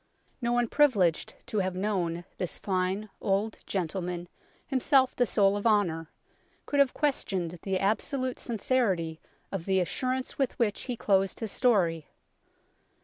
[0.41, 4.29] No one privileged to have known this fine old gentleman,
[4.65, 6.09] himself the soul of honour,
[6.65, 12.07] could have questioned the absolute sincerity of the assurance with which he closed his story.